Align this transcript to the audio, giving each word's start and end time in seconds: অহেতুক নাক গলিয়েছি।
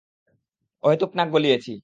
অহেতুক 0.83 1.11
নাক 1.15 1.27
গলিয়েছি। 1.31 1.71